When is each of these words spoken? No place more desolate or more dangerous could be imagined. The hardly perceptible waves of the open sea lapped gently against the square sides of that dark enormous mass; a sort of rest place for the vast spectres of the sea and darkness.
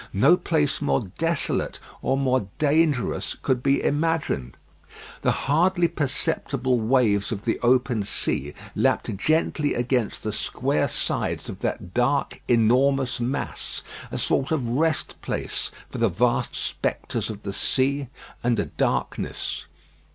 No 0.13 0.35
place 0.35 0.81
more 0.81 1.01
desolate 1.19 1.79
or 2.01 2.17
more 2.17 2.47
dangerous 2.57 3.35
could 3.39 3.61
be 3.61 3.83
imagined. 3.83 4.57
The 5.21 5.31
hardly 5.45 5.87
perceptible 5.87 6.79
waves 6.79 7.31
of 7.31 7.45
the 7.45 7.59
open 7.61 8.01
sea 8.01 8.55
lapped 8.75 9.15
gently 9.15 9.75
against 9.75 10.23
the 10.23 10.31
square 10.31 10.87
sides 10.87 11.49
of 11.49 11.59
that 11.59 11.93
dark 11.93 12.41
enormous 12.47 13.19
mass; 13.19 13.83
a 14.09 14.17
sort 14.17 14.49
of 14.51 14.67
rest 14.69 15.21
place 15.21 15.69
for 15.91 15.99
the 15.99 16.09
vast 16.09 16.55
spectres 16.55 17.29
of 17.29 17.43
the 17.43 17.53
sea 17.53 18.07
and 18.43 18.75
darkness. 18.77 19.67